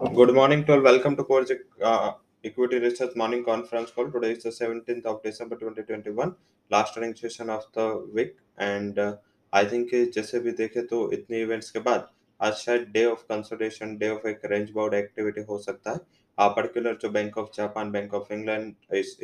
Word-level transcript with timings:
Good 0.00 0.32
morning 0.32 0.64
to 0.64 0.72
all. 0.72 0.80
Welcome 0.80 1.14
to 1.16 1.24
Core 1.24 1.44
uh, 1.84 2.12
Equity 2.42 2.78
Research 2.78 3.14
Morning 3.16 3.44
Conference 3.44 3.90
Call. 3.90 4.10
Today 4.10 4.30
is 4.32 4.42
the 4.42 4.48
17th 4.48 5.04
of 5.04 5.22
December 5.22 5.56
2021, 5.56 6.30
last 6.70 6.98
running 6.98 7.14
session 7.14 7.50
of 7.50 7.64
the 7.78 7.84
week 8.14 8.34
and 8.60 9.00
I 9.52 9.66
think 9.72 9.90
जैसे 10.14 10.40
भी 10.40 10.52
देखे 10.60 10.82
तो 10.92 11.00
इतने 11.12 11.40
events 11.42 11.70
के 11.70 11.78
बाद 11.88 12.08
आज 12.40 12.54
शायद 12.60 12.86
day 12.92 13.04
of 13.06 13.24
consultation 13.32 13.96
day 13.98 14.08
of 14.10 14.26
एक 14.28 14.46
रेंज 14.52 14.70
बाउंड 14.76 14.94
एक्टिविटी 14.94 15.42
हो 15.50 15.58
सकता 15.66 15.90
है। 15.90 16.48
पर्टिकुलर 16.56 16.96
जो 17.02 17.10
Bank 17.18 17.38
of 17.38 17.50
Japan 17.56 17.92
Bank 17.92 18.14
of 18.14 18.32
England 18.34 18.74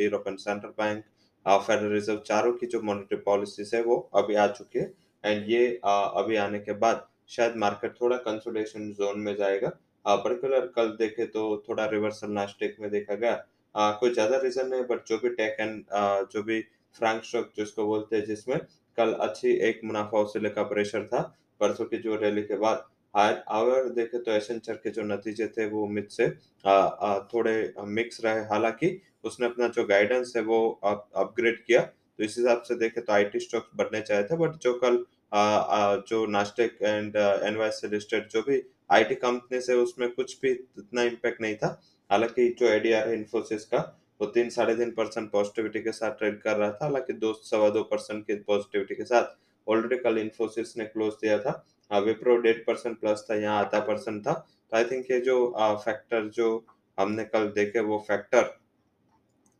European 0.00 0.36
Central 0.44 0.74
Bank 0.82 1.02
Federal 1.46 1.92
Reserve 1.92 2.20
चारों 2.26 2.52
की 2.52 2.66
जो 2.66 2.82
मॉनेटरी 2.90 3.18
पॉलिसीज़ 3.32 3.74
है 3.76 3.82
वो 3.82 3.98
अभी 4.22 4.34
आ 4.34 4.46
चुकी 4.60 4.78
है। 4.78 4.92
एंड 5.24 5.50
ये 5.50 5.64
uh, 5.86 6.10
अभी 6.22 6.36
आने 6.36 6.58
के 6.58 6.72
बाद 6.84 7.06
शायद 7.36 7.56
मार्केट 7.66 8.00
थोड़ा 8.00 8.16
कंसोलिडेशन 8.30 8.92
जोन 9.00 9.20
में 9.20 9.34
जाएगा। 9.36 9.72
पर्टिकुलर 10.06 10.66
कल 10.76 10.88
देखे 10.98 11.26
तो 11.28 11.44
थोड़ा 11.68 11.86
रिवर्सल 11.86 12.30
नास्टेक 12.30 12.76
में 12.80 12.90
देखा 12.90 13.14
गया। 13.14 13.44
आ, 13.74 13.90
कोई 13.92 14.12
ज़्यादा 14.12 14.36
रीजन 14.38 14.68
नहीं 14.68 14.82
बट 14.84 15.06
जो 15.08 15.18
भी 15.18 15.28
टेक 15.30 15.56
एंड 15.60 15.84
जो 16.32 16.42
भी 16.42 16.60
फ्रैंक 16.96 17.22
स्टॉक 17.24 17.50
जिसको 17.56 17.86
बोलते 17.86 18.16
हैं 18.16 18.24
जिसमें 18.24 18.58
कल 18.98 19.12
अच्छी 19.22 19.52
एक 19.68 19.80
मुनाफा 19.84 20.20
वसूली 20.20 20.50
का 20.50 20.62
प्रेशर 20.64 21.04
था 21.06 21.20
परसों 21.60 21.84
की 21.84 21.98
जो 21.98 22.16
रैली 22.16 22.42
के 22.42 22.56
बाद। 22.58 22.84
हायर 23.14 23.42
आवर 23.50 23.88
देखे 23.90 24.18
तो 24.18 24.30
एसेंचर 24.32 24.74
के 24.76 24.90
जो 24.90 25.02
नतीजे 25.04 25.46
थे 25.48 25.66
वो 25.68 25.82
उम्मीद 25.84 26.08
से 26.10 26.24
आ, 26.64 26.70
आ, 26.70 27.18
थोड़े 27.32 27.74
मिक्स 27.78 28.24
रहे। 28.24 28.40
हालाँकि 28.46 29.00
उसने 29.24 29.46
अपना 29.46 29.68
जो 29.68 29.84
गाइडेंस 29.86 30.32
है 30.36 30.42
वो 30.44 30.58
अपग्रेड 30.84 31.62
किया। 31.64 31.80
तो 31.80 32.24
इस 32.24 32.36
हिसाब 32.38 32.62
से 32.62 32.74
देखे 32.76 33.00
तो 33.00 33.12
आईटी 33.12 33.40
स्टॉक्स 33.40 33.76
बढ़ने 33.76 34.00
चाहे 34.02 34.22
थे 34.24 34.36
बट 34.36 34.56
जो 34.62 34.72
कल 34.76 35.04
आ, 35.32 35.40
आ, 35.40 35.96
जो 35.98 36.24
नास्टेक 36.28 36.78
एंड 36.82 37.16
एनवाइस 37.16 37.80
लिस्टेड 37.92 38.28
जो 38.28 38.42
भी 38.42 38.62
आईटी 38.90 39.14
कंपनी 39.16 39.60
से 39.60 39.74
उसमें 39.74 40.10
कुछ 40.10 40.38
भी 40.42 40.50
इतना 40.50 41.02
इम्पैक्ट 41.02 41.40
नहीं 41.40 41.56
था। 41.56 41.80
हालाँकि 42.10 42.48
जो 42.58 42.66
एडीआर 42.68 43.08
है 43.08 43.14
इन्फोसिस 43.14 43.64
का 43.64 43.78
वो 44.20 44.26
तीन 44.28 44.50
साढ़े 44.50 44.74
तीन 44.76 44.90
परसेंट 44.90 45.30
पॉजिटिविटी 45.30 45.80
के 45.82 45.92
साथ 45.92 46.18
ट्रेड 46.18 46.40
कर 46.42 46.56
रहा 46.56 46.70
था। 46.70 46.84
हालाँकि 46.84 47.12
दो 47.14 47.32
सवा 47.44 47.68
दो 47.70 47.82
परसेंट 47.84 48.26
की 48.26 48.34
पॉजिटिविटी 48.42 48.94
के 48.94 49.04
साथ 49.04 49.34
ऑलरेडी 49.66 49.96
कल 50.02 50.18
इन्फोसिस 50.18 50.76
ने 50.76 50.84
क्लोज 50.84 51.12
दिया 51.22 51.38
था। 51.38 52.00
विप्रो 52.00 52.36
डेढ़ 52.38 52.58
परसेंट 52.66 52.98
प्लस 53.00 53.26
था 53.30 53.34
यहाँ 53.36 53.58
आधा 53.58 53.80
परसेंट 53.86 54.20
था। 54.26 54.32
तो 54.32 54.76
आई 54.76 54.84
थिंक 54.84 55.10
ये 55.10 55.20
जो 55.20 55.36
फैक्टर 55.84 56.28
जो 56.34 56.64
हमने 56.98 57.24
कल 57.24 57.48
देखे 57.54 57.80
वो 57.80 57.98
फैक्टर 58.08 58.54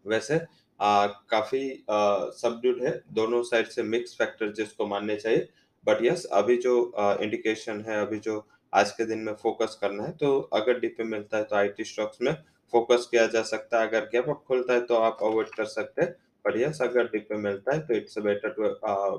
वैसे 0.04 0.41
आ, 0.80 1.06
काफ़ी 1.06 1.84
सबड्यूड 1.91 2.82
है। 2.84 2.91
दोनों 3.14 3.42
साइड 3.42 3.66
से 3.66 3.82
मिक्स 3.82 4.16
फैक्टर 4.19 4.52
जिसको 4.52 4.86
मानने 4.86 5.16
चाहिए। 5.16 5.48
बट 5.86 6.02
यस 6.04 6.24
अभी 6.32 6.56
जो 6.58 6.74
इंडिकेशन 7.22 7.80
है 7.88 8.00
अभी 8.00 8.19
जो 8.19 8.38
आज 8.72 8.91
के 8.92 9.05
दिन 9.06 9.19
में 9.19 9.33
फोकस 9.34 9.78
करना 9.81 10.05
है 10.05 10.12
तो 10.14 10.39
अगर 10.55 10.78
डीपी 10.81 11.05
मिलता 11.05 11.36
है 11.36 11.45
तो 11.45 11.56
आईटी 11.56 11.84
स्टॉक्स 11.84 12.19
में 12.22 12.34
फोकस 12.72 13.06
किया 13.11 13.27
जा 13.28 13.42
सकता 13.45 13.81
है। 13.81 13.89
अगर 13.89 14.09
गैप 14.12 14.28
अप 14.28 14.42
खुलता 14.48 14.75
है 14.75 14.81
तो 14.83 14.95
आप 14.97 15.19
अवॉइड 15.22 15.48
कर 15.56 15.64
सकते 15.67 16.03
हैं। 16.03 16.11
पर 16.45 16.59
यस 16.61 16.81
अगर 16.83 17.05
डीपी 17.09 17.37
मिलता 17.39 17.75
है 17.75 17.81
तो 17.81 17.94
it's 17.94 18.19
better 18.20 18.50
to 18.50 18.69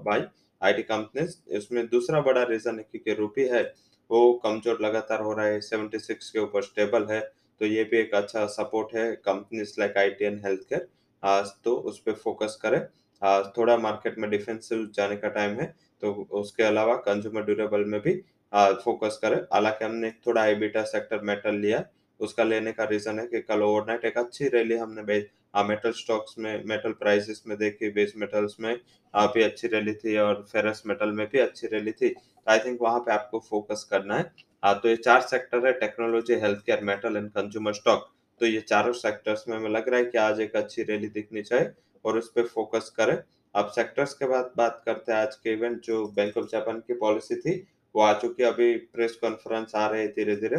buy 0.01 0.23
IT 0.61 0.83
companies 0.83 1.35
इसमें 1.57 1.85
दूसरा 1.87 2.21
बड़ा 2.21 2.43
रीजन 2.45 2.77
है 2.77 2.83
क्योंकि 2.83 3.13
रूपी 3.13 3.45
है, 3.47 3.63
वो 4.09 4.33
कमज़ोर 4.43 4.77
लगातार 4.81 5.21
हो 5.21 5.33
रहा 5.33 5.45
है 5.45 5.59
76 5.61 6.29
के 6.29 6.39
ऊपर 6.39 6.61
स्टेबल 6.63 7.05
है। 7.09 7.19
तो 7.61 7.65
ये 7.65 7.83
भी 7.83 7.97
एक 7.97 8.13
अच्छा 8.15 8.45
सपोर्ट 8.51 8.95
है 8.95 9.11
companies 9.25 9.73
like 9.79 9.97
I 9.97 10.09
T 10.11 10.25
and 10.25 10.45
health 10.45 10.61
care 10.69 10.87
आज 11.23 11.51
तो 11.63 11.75
उस 11.81 11.99
पर 11.99 12.13
फोकस 12.15 12.57
करें। 12.61 12.81
आज 13.21 13.45
थोड़ा 13.57 13.77
मार्केट 13.79 14.17
में 14.17 14.29
डिफेंसिव 14.29 14.89
जाने 14.95 15.15
का 15.17 15.29
टाइम 15.31 15.59
है 15.59 15.73
तो 16.03 16.11
उसके 16.39 16.63
अलावा 16.63 16.95
कंज्यूमर 17.05 17.43
ड्यूरेबल 17.43 17.85
में 17.85 17.99
भी 18.01 18.13
फोकस 18.53 19.19
करें। 19.21 19.37
हालाँकि 19.53 19.85
हमने 19.85 20.11
थोड़ा 20.27 20.41
आईबीटा 20.41 20.83
सेक्टर 20.85 21.21
मेटल 21.23 21.55
लिया। 21.57 21.83
उसका 22.19 22.43
लेने 22.43 22.71
का 22.71 22.83
रीजन 22.85 23.19
है 23.19 23.25
कि 23.27 23.41
कल 23.41 23.61
ओवरनाइट 23.63 24.05
एक 24.05 24.17
अच्छी 24.17 24.47
रैली 24.49 24.75
हमने 24.75 25.25
मेटल 25.63 25.91
स्टॉक्स 25.93 26.35
में 26.39 26.63
मेटल 26.65 26.91
प्राइसेस 26.93 27.41
में 27.47 27.57
देखी 27.57 27.89
बेस 27.91 28.13
मेटल्स 28.17 28.55
में 28.59 28.75
भी 29.13 29.43
अच्छी 29.43 29.67
रैली 29.67 29.93
थी 29.95 30.17
और 30.17 30.45
फेरस 30.51 30.81
मेटल 30.87 31.11
में 31.11 31.25
भी 31.31 31.39
अच्छी 31.39 31.67
रैली 31.67 31.91
थी। 31.91 32.13
आई 32.47 32.59
थिंक 32.59 32.81
वहाँ 32.81 32.99
पे 32.99 33.11
आपको 33.11 33.39
फोकस 33.39 33.87
करना 33.91 34.17
है। 34.17 34.31
आ, 34.63 34.73
तो 34.73 34.89
ये 34.89 34.95
चार 34.97 35.21
सेक्टर 35.23 35.65
है 35.65 35.71
technology 35.79 36.35
health 36.35 36.59
care 36.65 36.83
metal 36.83 37.17
and 37.17 37.29
consumer 37.31 37.73
stock 37.73 38.07
तो 38.41 38.45
ये 38.45 38.59
चारों 38.61 38.93
सेक्टर्स 38.95 39.43
में 39.49 39.55
हमें 39.57 39.69
लग 39.69 39.89
रहा 39.89 39.99
है 39.99 40.05
कि 40.05 40.17
आज 40.17 40.39
एक 40.41 40.55
अच्छी 40.55 40.83
रैली 40.83 41.07
दिखनी 41.09 41.41
चाहिए 41.41 41.69
और 42.05 42.17
उस 42.17 42.31
पर 42.31 42.47
फोकस 42.47 42.91
करें। 42.97 43.17
अब 43.55 43.71
सेक्टर्स 43.75 44.13
के 44.13 44.27
बाद 44.27 44.51
बात 44.57 44.81
करते 44.85 45.11
हैं 45.11 45.19
आज 45.19 45.35
के 45.35 45.53
इवेंट 45.53 45.81
जो 45.81 46.05
बैंक 46.07 46.37
ऑफ़ 46.37 46.45
जापान 46.51 46.79
की 46.79 46.93
पॉलिसी 46.95 47.35
थी। 47.35 47.55
वो 47.97 48.01
आ 48.03 48.13
चुकी 48.19 48.43
अभी 48.43 48.75
प्रेस 48.93 49.15
कॉन्फ्रेंस 49.21 49.71
आ 49.75 49.85
रहे 49.89 50.07
धीरे 50.15 50.35
धीरे 50.35 50.57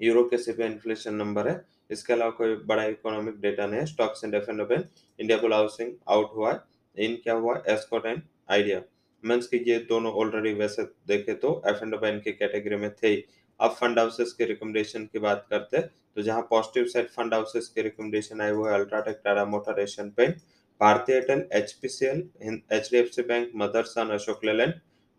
यूरो 0.00 0.22
के 0.24 0.38
सिर्फ़ 0.38 0.60
इन्फ्लेशन 0.62 1.14
नंबर 1.14 1.48
है। 1.48 1.54
इसके 1.90 2.12
अलावा 2.12 2.30
कोई 2.32 2.54
बड़ा 2.66 2.84
इकोनॉमिक 2.84 3.40
डेटा 3.40 3.66
नहीं 3.66 3.80
है। 3.80 3.86
Stocks 3.86 4.24
and 4.24 4.34
F 4.34 4.50
and 4.50 4.60
India 4.60 5.38
Bull 5.38 5.52
Housing 5.52 5.92
out 6.08 6.30
हुआ 6.34 6.52
है। 6.52 7.04
इन 7.06 7.16
क्या 7.24 7.34
हुआ 7.36 7.62
एस्कॉट 7.68 8.06
एंड 8.06 8.22
आइडिया। 8.50 8.80
मीन्स 9.24 9.46
की 9.46 9.62
ये 9.70 9.78
दोनों 9.88 10.12
ऑलरेडी 10.22 10.52
वैसे 10.54 10.82
देखे 11.08 11.34
तो 11.44 11.50
एफ़ 11.68 11.84
एंड 11.84 12.22
की 12.22 12.32
कैटेगरी 12.32 12.76
में 12.76 12.90
थे 13.02 13.14
अब 13.60 13.76
फंड 13.80 13.98
हाउसेस 13.98 14.32
के 14.38 14.44
रिकमेंडेशन 14.44 15.04
की 15.12 15.18
बात 15.18 15.46
करते 15.50 15.76
हैं 15.76 15.86
तो 16.16 16.22
जहाँ 16.22 16.46
पॉजिटिव 16.50 16.86
साइड 16.88 17.08
फंड 17.10 17.34
हाउसेस 17.34 17.68
के 17.74 17.82
रिकमेंडेशन 17.82 18.40
आए 18.40 18.50
हुए 18.52 18.72
UltraTech 18.72 19.20
Tata 19.24 19.44
Motor 19.46 19.80
Asian 19.80 20.10
Paint 20.16 20.36
Bharti 20.80 21.16
Airtel 21.16 21.46
HPCL 21.54 22.18
H 22.72 22.88
D 22.90 22.98
F 22.98 23.10
C 23.10 23.22
Bank 23.28 23.52
Motherson 23.56 24.10
Ashok 24.14 24.44
Leyland 24.44 24.74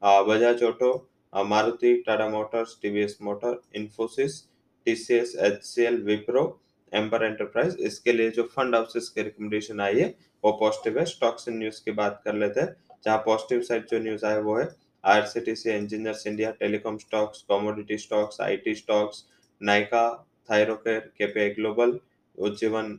Bajaj 0.05 0.63
Auto 0.63 0.91
Maruti, 1.33 1.93
Tata 2.07 2.27
Motors, 2.29 2.77
TVS 2.81 3.17
Motor, 3.21 3.59
Infosys, 3.75 4.41
TCS, 4.87 5.35
HCL, 5.43 6.01
Wipro, 6.03 6.43
Amber 6.91 7.23
Enterprise. 7.23 7.77
इसके 7.81 8.13
लिए 8.13 8.29
जो 8.31 8.43
fund 8.55 8.75
houses 8.75 9.09
के 9.09 9.23
recommendation 9.23 9.79
आई 9.81 9.99
है। 9.99 10.13
वो 10.43 10.51
positive 10.59 10.99
है। 10.99 11.05
Stocks 11.05 11.47
and 11.47 11.57
news 11.57 11.83
की 11.85 11.91
बात 11.93 12.21
कर 12.25 12.35
लेते 12.35 12.59
हैं, 12.61 12.75
जहाँ 13.05 13.17
पॉजिटिव 13.25 13.61
साइड 13.61 13.87
जो 13.87 13.99
न्यूज़ 13.99 14.25
आया, 14.25 14.39
वो 14.39 14.57
है 14.57 14.67
IRCTC 15.03 15.69
Engineers 15.71 16.25
India 16.27 16.51
telecom 16.59 16.97
stocks 16.97 17.41
commodity 17.49 17.97
stocks 17.97 18.41
IT 18.41 18.75
stocks 18.75 19.23
Nykaa 19.61 20.03
Thyrocare 20.49 20.99
KPI 21.17 21.49
Global 21.49 21.99
Ujjivan 22.37 22.97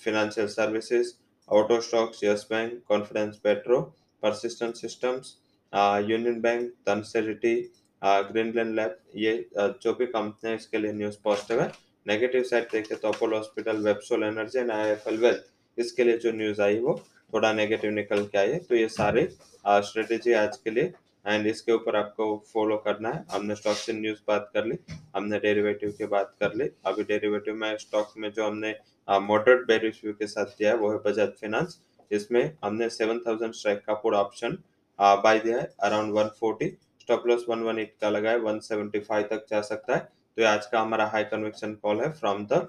financial 0.00 0.46
services 0.48 1.12
auto 1.48 1.80
stocks 1.80 2.24
Yes 2.24 2.46
Bank 2.50 2.72
Confidence 2.88 3.36
Petro 3.44 3.80
Persistent 4.22 4.74
Systems 4.76 5.36
Union 5.72 6.40
Bank 6.40 6.70
तनसेरिटी 6.86 7.54
Greenland 8.02 8.74
lab 8.76 8.96
ये 9.16 9.32
जो 9.56 9.92
भी 9.94 10.06
company 10.06 10.50
है, 10.50 10.56
इसके 10.56 10.78
लिए 10.78 10.92
न्यूज़ 10.92 11.16
पॉजिटिव 11.24 11.60
है। 11.60 11.70
Negative 12.06 12.42
side 12.44 12.64
देखे 12.72 12.94
तो 12.94 13.08
Apollo 13.08 13.36
Hospital 13.36 13.76
Websol 13.84 14.22
Energy 14.24 14.58
and 14.58 14.70
I 14.70 14.88
F 14.90 15.08
L 15.08 15.18
Wealth 15.20 15.44
इसके 15.78 16.04
लिए 16.04 16.16
जो 16.18 16.32
न्यूज़ 16.32 16.62
आई 16.62 16.78
वो, 16.78 16.94
थोड़ा 17.32 17.52
नेगेटिव 17.52 17.90
निकल 17.92 18.24
के 18.26 18.38
आई 18.38 18.50
है। 18.50 18.58
तो 18.60 18.74
ये 18.74 18.88
सारे 18.90 19.28
स्ट्रेटेजी 19.64 20.32
आज 20.34 20.56
के 20.56 20.70
लिए 20.70 20.92
एंड 21.26 21.46
इसके 21.46 21.72
ऊपर 21.72 21.96
आपको 21.96 22.26
फॉलो 22.52 22.76
करना 22.84 23.08
है। 23.10 23.24
हमने 23.30 23.54
स्टॉक 23.54 23.76
से 23.76 23.92
न्यूज़ 23.92 24.18
बात 24.28 24.50
कर 24.54 24.64
ली, 24.66 24.78
हमने 25.16 25.38
डेरिवेटिव 25.38 25.90
की 25.98 26.06
बात 26.06 26.34
कर 26.40 26.54
ली। 26.54 26.68
अभी 26.86 27.02
डेरिवेटिव 27.04 27.54
में 27.56 27.76
स्टॉक 27.78 28.12
में 28.18 28.30
जो 28.32 28.46
हमने 28.46 28.74
मॉडरेट 29.08 29.66
बेरिश 29.66 30.00
के 30.06 30.26
साथ 30.26 30.46
दिया 30.58 30.70
है, 30.70 30.76
वो 30.76 30.90
है 30.90 30.98
बजाज 31.04 31.28
फाइनेंस 31.40 31.80
इसमें 32.10 32.56
हमने 32.64 32.88
सेवन 32.90 33.18
थाउज़ेंड 33.26 33.52
स्ट्राइक 33.54 33.84
का 33.86 33.94
पूरा 33.96 34.18
ऑप्शन 34.20 34.56
बाय 34.98 35.38
दिया 35.38 35.58
है 35.58 35.68
अराउंड 35.80 36.14
140 36.14 36.70
स्टॉप 37.00 37.26
लॉस 37.26 37.44
118 37.50 37.84
का 38.00 38.10
लगा 38.10 38.30
है 38.30 38.38
175 38.40 39.22
तक 39.30 39.46
जा 39.50 39.60
सकता 39.62 39.94
है। 39.94 40.00
तो 40.36 40.46
आज 40.46 40.66
का 40.66 40.80
हमारा 40.80 41.06
हाई 41.06 41.24
कन्विक्शन 41.24 41.74
कॉल 41.82 42.00
है 42.00 42.10
from 42.12 42.46
the 42.46 42.66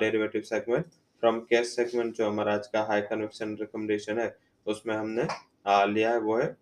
derivative 0.00 0.42
segment 0.42 0.84
from 1.22 1.38
cash 1.50 1.66
segment 1.66 2.14
जो 2.16 2.28
हमारा 2.28 2.54
आज 2.54 2.66
का 2.66 2.82
हाई 2.82 3.00
कन्विक्शन 3.02 3.56
रिकमेंडेशन 3.60 4.18
है 4.18 4.36
उसमें 4.66 4.94
हमने 4.94 5.26
आ, 5.66 5.84
लिया 5.84 6.10
है 6.10 6.18
वो 6.20 6.36
है 6.36 6.56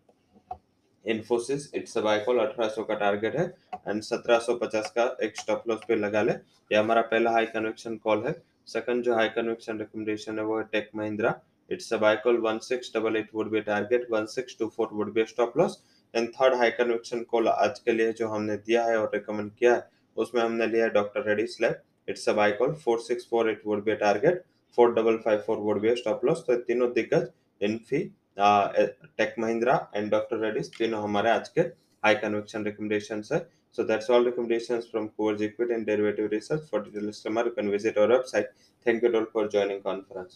इन्फोसिस 1.05 1.71
इट्स 1.75 1.99
बाय 1.99 2.19
कॉल 2.21 2.39
1800 2.41 2.85
का 2.89 2.95
टारगेट 2.95 3.37
है 3.37 3.45
एंड 3.89 4.03
1750 4.03 4.91
का 4.97 5.05
एक 5.23 5.37
स्टॉप 5.37 5.65
लॉस 5.69 5.81
पे 5.89 5.97
लगा 5.97 6.23
ले। 6.23 6.33
ये 6.33 6.77
हमारा 6.77 7.03
पहला 7.05 7.31
हाई 7.31 7.47
कन्वेक्शन 7.47 7.97
कॉल 8.05 8.27
है। 8.27 8.35
सेकंड 8.67 9.03
जो 9.05 9.15
हाई 9.15 9.29
कन्वेक्शन 9.29 9.79
रिकमेंडेशन 9.79 10.39
है 10.39 10.45
वो 10.45 10.59
है 10.59 10.65
Tech 10.73 10.91
Mahindra 10.97 11.31
It's 11.69 11.91
a 11.93 11.99
buy 11.99 12.17
call 12.17 12.41
1688 12.41 13.33
would 13.33 13.51
be 13.51 13.63
target, 13.63 14.11
1624 14.11 14.89
would 14.93 15.15
be 15.15 15.27
stop 15.27 15.57
loss. 15.57 15.79
And 16.15 16.29
third 16.31 16.55
high 16.55 16.71
conviction 16.71 17.23
call 17.31 17.49
आज 17.49 17.79
के 17.85 17.93
लिए 17.93 18.13
जो 18.13 18.27
हमने 18.29 18.57
दिया 18.57 18.85
है 18.85 18.97
और 19.01 19.11
रिकमेंड 19.15 19.51
किया 19.59 19.75
है 19.75 19.89
उसमें 20.17 20.41
हमने 20.43 20.67
लिया 20.67 20.85
है 20.85 20.91
Doctor 20.93 21.25
Reddy's 21.29 21.47
lab 21.47 21.81
it's 22.09 22.29
a 22.29 22.33
buy 22.41 22.53
call 22.59 22.75
4648 22.83 23.65
would 23.67 23.85
be 23.85 23.95
target 24.03 24.43
4554 24.79 25.57
would 25.69 25.81
be 25.83 25.95
stop 25.97 26.25
loss 26.25 26.45
तो 26.47 26.57
तीनों 26.69 26.93
दिग्गज 26.93 27.29
Infy 27.71 28.03
Tech 28.39 29.35
Mahindra 29.39 29.79
and 29.97 30.11
Doctor 30.11 30.45
Reddy 30.45 30.69
तीनों 30.79 31.03
हमारे 31.03 31.31
आज 31.31 31.49
के 31.49 31.61
हाई 32.03 32.15
कन्विक्शन 32.27 32.65
रिकमेंडेशंस 32.65 33.33
है 33.33 33.47
So 33.77 33.85
that's 33.85 34.11
all 34.11 34.23
recommendations 34.23 34.87
from 34.87 35.09
Coors 35.11 35.41
Equity 35.41 35.73
and 35.73 35.87
Derivative 35.87 36.31
Research. 36.31 36.69
For 36.69 36.81
detailed 36.81 37.07
customer, 37.07 37.45
you 37.47 37.53
can 37.53 37.71
visit 37.71 37.97
our 37.97 38.09
website. 38.09 38.49
Thank 38.87 39.03
you 39.03 39.15
all 39.17 39.25
for 39.25 39.49
joining 39.49 39.81
conference. 39.81 40.31